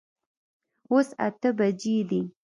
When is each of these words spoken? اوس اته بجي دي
اوس 0.91 1.09
اته 1.27 1.49
بجي 1.57 1.97
دي 2.09 2.21